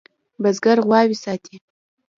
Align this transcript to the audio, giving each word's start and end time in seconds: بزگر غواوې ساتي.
بزگر 0.43 0.77
غواوې 0.85 1.17
ساتي. 1.23 1.55